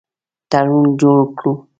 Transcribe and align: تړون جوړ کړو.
تړون 0.51 0.85
جوړ 0.99 1.19
کړو. 1.37 1.53